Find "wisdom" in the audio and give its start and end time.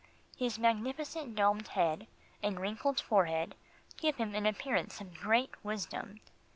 5.63-6.21